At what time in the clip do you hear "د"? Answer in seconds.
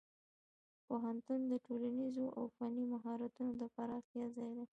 1.51-1.53, 3.61-3.63